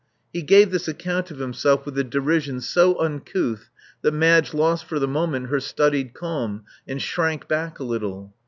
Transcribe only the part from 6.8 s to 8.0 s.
and shrank back a